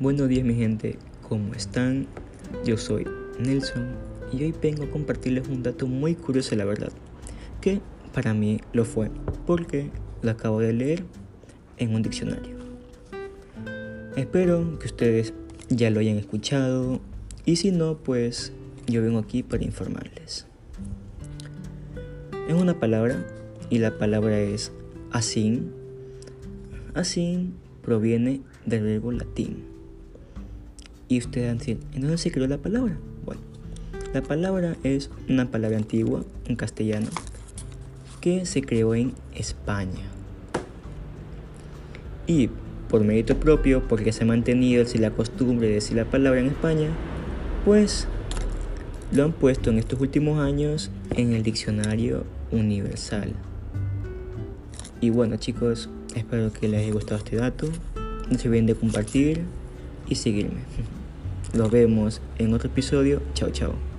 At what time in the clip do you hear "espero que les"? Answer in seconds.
56.14-56.82